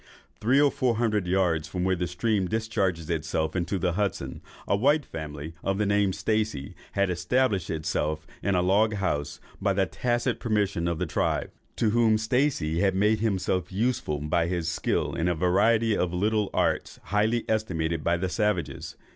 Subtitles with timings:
[0.39, 4.75] Three or four hundred yards from where the stream discharges itself into the Hudson, a
[4.75, 9.75] white family, of the name of Stacey, had established itself in a log house, by
[9.85, 15.13] tacit permission of the tribe, to whom Stacey had made himself useful by his skill
[15.13, 18.95] in a variety of little arts highly estimated by the savages.